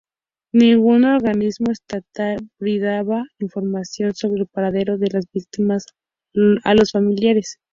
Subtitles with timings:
[0.51, 5.85] Ningún organismo estatal brindaba información sobre el paradero de las víctimas
[6.63, 7.59] a los familiares.